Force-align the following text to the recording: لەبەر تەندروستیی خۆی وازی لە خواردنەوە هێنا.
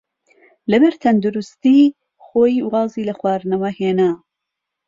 لەبەر 0.71 0.93
تەندروستیی 1.03 1.83
خۆی 2.25 2.55
وازی 2.71 3.07
لە 3.09 3.13
خواردنەوە 3.19 3.69
هێنا. 3.79 4.11